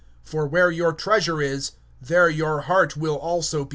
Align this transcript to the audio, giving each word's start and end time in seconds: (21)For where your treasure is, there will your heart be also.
(21)For 0.27 0.49
where 0.49 0.71
your 0.71 0.93
treasure 0.93 1.41
is, 1.43 1.73
there 2.01 2.23
will 2.25 2.31
your 2.31 2.61
heart 2.61 2.99
be 2.99 3.05
also. 3.07 3.69